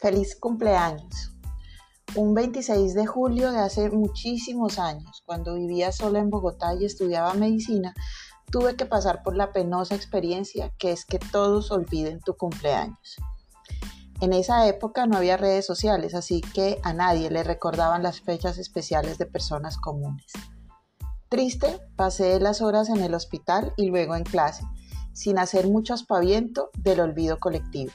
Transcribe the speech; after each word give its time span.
Feliz 0.00 0.34
cumpleaños. 0.40 1.36
Un 2.16 2.32
26 2.32 2.94
de 2.94 3.04
julio 3.04 3.52
de 3.52 3.58
hace 3.58 3.90
muchísimos 3.90 4.78
años, 4.78 5.22
cuando 5.26 5.56
vivía 5.56 5.92
sola 5.92 6.20
en 6.20 6.30
Bogotá 6.30 6.74
y 6.74 6.86
estudiaba 6.86 7.34
medicina, 7.34 7.92
tuve 8.50 8.76
que 8.76 8.86
pasar 8.86 9.22
por 9.22 9.36
la 9.36 9.52
penosa 9.52 9.94
experiencia 9.94 10.72
que 10.78 10.92
es 10.92 11.04
que 11.04 11.18
todos 11.18 11.70
olviden 11.70 12.20
tu 12.20 12.34
cumpleaños. 12.34 13.16
En 14.22 14.32
esa 14.32 14.66
época 14.66 15.04
no 15.04 15.18
había 15.18 15.36
redes 15.36 15.66
sociales, 15.66 16.14
así 16.14 16.40
que 16.40 16.80
a 16.82 16.94
nadie 16.94 17.28
le 17.28 17.44
recordaban 17.44 18.02
las 18.02 18.22
fechas 18.22 18.56
especiales 18.56 19.18
de 19.18 19.26
personas 19.26 19.76
comunes. 19.76 20.32
Triste, 21.28 21.78
pasé 21.96 22.40
las 22.40 22.62
horas 22.62 22.88
en 22.88 23.02
el 23.02 23.12
hospital 23.12 23.74
y 23.76 23.88
luego 23.88 24.16
en 24.16 24.24
clase, 24.24 24.64
sin 25.12 25.38
hacer 25.38 25.68
mucho 25.68 25.92
aspaviento 25.92 26.70
del 26.78 27.00
olvido 27.00 27.38
colectivo. 27.38 27.92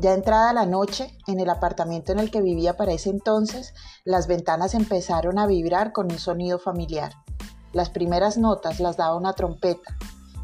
Ya 0.00 0.14
entrada 0.14 0.54
la 0.54 0.64
noche, 0.64 1.14
en 1.26 1.40
el 1.40 1.50
apartamento 1.50 2.10
en 2.12 2.20
el 2.20 2.30
que 2.30 2.40
vivía 2.40 2.74
para 2.74 2.92
ese 2.92 3.10
entonces, 3.10 3.74
las 4.02 4.28
ventanas 4.28 4.72
empezaron 4.72 5.38
a 5.38 5.46
vibrar 5.46 5.92
con 5.92 6.10
un 6.10 6.18
sonido 6.18 6.58
familiar. 6.58 7.12
Las 7.74 7.90
primeras 7.90 8.38
notas 8.38 8.80
las 8.80 8.96
daba 8.96 9.14
una 9.14 9.34
trompeta 9.34 9.94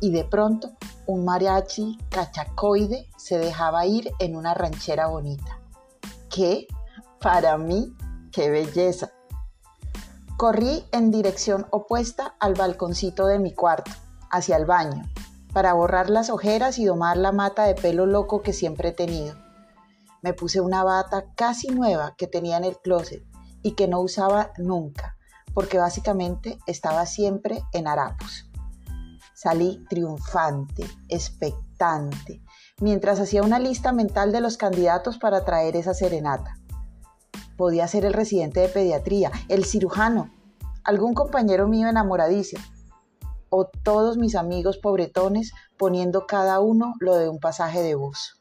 y 0.00 0.12
de 0.12 0.22
pronto 0.22 0.70
un 1.06 1.24
mariachi 1.24 1.98
cachacoide 2.10 3.10
se 3.16 3.38
dejaba 3.38 3.86
ir 3.86 4.12
en 4.20 4.36
una 4.36 4.54
ranchera 4.54 5.08
bonita. 5.08 5.58
¿Qué? 6.32 6.68
Para 7.20 7.58
mí, 7.58 7.92
qué 8.30 8.50
belleza. 8.50 9.10
Corrí 10.36 10.84
en 10.92 11.10
dirección 11.10 11.66
opuesta 11.70 12.36
al 12.38 12.54
balconcito 12.54 13.26
de 13.26 13.40
mi 13.40 13.52
cuarto, 13.52 13.90
hacia 14.30 14.56
el 14.56 14.64
baño, 14.64 15.02
para 15.52 15.72
borrar 15.72 16.10
las 16.10 16.30
ojeras 16.30 16.78
y 16.78 16.84
domar 16.84 17.16
la 17.16 17.32
mata 17.32 17.64
de 17.64 17.74
pelo 17.74 18.06
loco 18.06 18.42
que 18.42 18.52
siempre 18.52 18.90
he 18.90 18.92
tenido. 18.92 19.36
Me 20.22 20.32
puse 20.32 20.60
una 20.60 20.84
bata 20.84 21.24
casi 21.34 21.68
nueva 21.68 22.14
que 22.16 22.26
tenía 22.26 22.56
en 22.56 22.64
el 22.64 22.76
closet 22.78 23.24
y 23.62 23.72
que 23.72 23.88
no 23.88 24.00
usaba 24.00 24.52
nunca, 24.58 25.16
porque 25.54 25.78
básicamente 25.78 26.58
estaba 26.66 27.06
siempre 27.06 27.62
en 27.72 27.88
harapos. 27.88 28.50
Salí 29.34 29.84
triunfante, 29.88 30.84
expectante, 31.08 32.42
mientras 32.80 33.18
hacía 33.20 33.42
una 33.42 33.58
lista 33.58 33.92
mental 33.92 34.32
de 34.32 34.42
los 34.42 34.56
candidatos 34.56 35.18
para 35.18 35.44
traer 35.44 35.76
esa 35.76 35.94
serenata. 35.94 36.56
Podía 37.56 37.88
ser 37.88 38.04
el 38.04 38.12
residente 38.12 38.60
de 38.60 38.68
pediatría, 38.68 39.30
el 39.48 39.64
cirujano, 39.64 40.30
algún 40.84 41.14
compañero 41.14 41.68
mío 41.68 41.88
enamoradizo, 41.88 42.58
o 43.50 43.66
todos 43.66 44.16
mis 44.16 44.34
amigos 44.34 44.78
pobretones 44.78 45.52
poniendo 45.76 46.26
cada 46.26 46.60
uno 46.60 46.94
lo 47.00 47.16
de 47.16 47.28
un 47.28 47.40
pasaje 47.40 47.82
de 47.82 47.94
bus. 47.94 48.40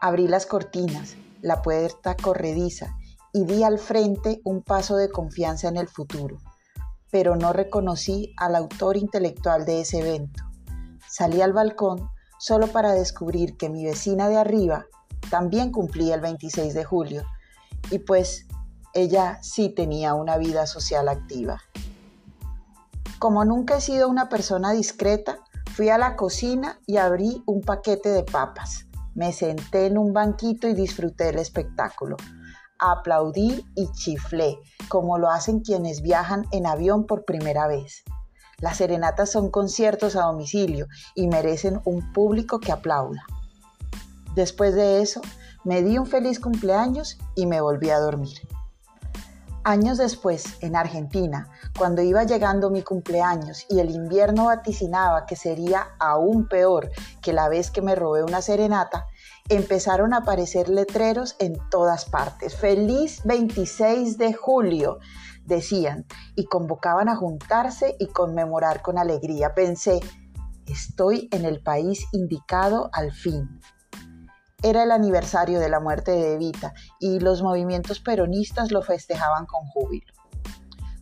Abrí 0.00 0.26
las 0.26 0.46
cortinas, 0.46 1.16
la 1.42 1.62
puerta 1.62 2.16
corrediza 2.16 2.96
y 3.32 3.44
di 3.44 3.62
al 3.62 3.78
frente 3.78 4.40
un 4.44 4.62
paso 4.62 4.96
de 4.96 5.10
confianza 5.10 5.68
en 5.68 5.76
el 5.76 5.88
futuro, 5.88 6.38
pero 7.10 7.36
no 7.36 7.52
reconocí 7.52 8.34
al 8.36 8.56
autor 8.56 8.96
intelectual 8.96 9.64
de 9.64 9.82
ese 9.82 10.00
evento. 10.00 10.42
Salí 11.06 11.40
al 11.42 11.52
balcón 11.52 12.10
solo 12.38 12.68
para 12.68 12.92
descubrir 12.92 13.56
que 13.56 13.68
mi 13.68 13.84
vecina 13.84 14.28
de 14.28 14.38
arriba 14.38 14.86
también 15.30 15.70
cumplía 15.70 16.14
el 16.14 16.20
26 16.20 16.72
de 16.72 16.84
julio 16.84 17.24
y 17.90 17.98
pues 17.98 18.46
ella 18.94 19.38
sí 19.42 19.68
tenía 19.68 20.14
una 20.14 20.38
vida 20.38 20.66
social 20.66 21.08
activa. 21.08 21.60
Como 23.20 23.44
nunca 23.44 23.76
he 23.76 23.80
sido 23.82 24.08
una 24.08 24.30
persona 24.30 24.72
discreta, 24.72 25.40
fui 25.74 25.90
a 25.90 25.98
la 25.98 26.16
cocina 26.16 26.80
y 26.86 26.96
abrí 26.96 27.42
un 27.44 27.60
paquete 27.60 28.08
de 28.08 28.22
papas. 28.22 28.86
Me 29.14 29.34
senté 29.34 29.84
en 29.84 29.98
un 29.98 30.14
banquito 30.14 30.66
y 30.68 30.72
disfruté 30.72 31.28
el 31.28 31.38
espectáculo. 31.38 32.16
Aplaudí 32.78 33.62
y 33.74 33.92
chiflé, 33.92 34.58
como 34.88 35.18
lo 35.18 35.28
hacen 35.28 35.60
quienes 35.60 36.00
viajan 36.00 36.46
en 36.50 36.64
avión 36.64 37.04
por 37.06 37.26
primera 37.26 37.66
vez. 37.66 38.04
Las 38.56 38.78
serenatas 38.78 39.30
son 39.30 39.50
conciertos 39.50 40.16
a 40.16 40.22
domicilio 40.22 40.86
y 41.14 41.28
merecen 41.28 41.82
un 41.84 42.14
público 42.14 42.58
que 42.58 42.72
aplauda. 42.72 43.22
Después 44.34 44.74
de 44.74 45.02
eso, 45.02 45.20
me 45.62 45.82
di 45.82 45.98
un 45.98 46.06
feliz 46.06 46.40
cumpleaños 46.40 47.18
y 47.36 47.44
me 47.44 47.60
volví 47.60 47.90
a 47.90 48.00
dormir. 48.00 48.38
Años 49.62 49.98
después, 49.98 50.56
en 50.62 50.74
Argentina, 50.74 51.50
cuando 51.76 52.00
iba 52.00 52.24
llegando 52.24 52.70
mi 52.70 52.80
cumpleaños 52.80 53.66
y 53.68 53.80
el 53.80 53.90
invierno 53.90 54.46
vaticinaba 54.46 55.26
que 55.26 55.36
sería 55.36 55.88
aún 55.98 56.48
peor 56.48 56.90
que 57.20 57.34
la 57.34 57.50
vez 57.50 57.70
que 57.70 57.82
me 57.82 57.94
robé 57.94 58.24
una 58.24 58.40
serenata, 58.40 59.04
empezaron 59.50 60.14
a 60.14 60.18
aparecer 60.18 60.70
letreros 60.70 61.36
en 61.40 61.58
todas 61.68 62.06
partes. 62.06 62.56
Feliz 62.56 63.20
26 63.24 64.16
de 64.16 64.32
julio, 64.32 64.98
decían, 65.44 66.06
y 66.36 66.46
convocaban 66.46 67.10
a 67.10 67.16
juntarse 67.16 67.96
y 67.98 68.06
conmemorar 68.06 68.80
con 68.80 68.96
alegría. 68.96 69.54
Pensé, 69.54 70.00
estoy 70.64 71.28
en 71.32 71.44
el 71.44 71.62
país 71.62 72.06
indicado 72.12 72.88
al 72.94 73.12
fin. 73.12 73.60
Era 74.62 74.82
el 74.82 74.90
aniversario 74.90 75.58
de 75.58 75.68
la 75.68 75.80
muerte 75.80 76.10
de 76.10 76.34
Evita 76.34 76.74
y 76.98 77.18
los 77.20 77.42
movimientos 77.42 78.00
peronistas 78.00 78.70
lo 78.70 78.82
festejaban 78.82 79.46
con 79.46 79.66
júbilo. 79.66 80.12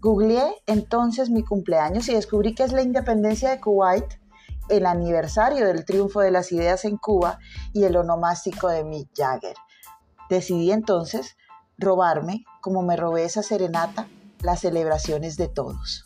Googleé 0.00 0.56
entonces 0.66 1.30
mi 1.30 1.44
cumpleaños 1.44 2.08
y 2.08 2.14
descubrí 2.14 2.54
que 2.54 2.64
es 2.64 2.72
la 2.72 2.82
independencia 2.82 3.50
de 3.50 3.60
Kuwait, 3.60 4.04
el 4.68 4.86
aniversario 4.86 5.66
del 5.66 5.84
triunfo 5.84 6.20
de 6.20 6.30
las 6.30 6.52
ideas 6.52 6.84
en 6.84 6.96
Cuba 6.96 7.38
y 7.72 7.84
el 7.84 7.96
onomástico 7.96 8.68
de 8.68 8.84
Mick 8.84 9.08
Jagger. 9.16 9.56
Decidí 10.28 10.72
entonces 10.72 11.36
robarme, 11.78 12.44
como 12.60 12.82
me 12.82 12.96
robé 12.96 13.24
esa 13.24 13.42
serenata, 13.42 14.08
las 14.40 14.60
celebraciones 14.60 15.36
de 15.36 15.48
todos. 15.48 16.04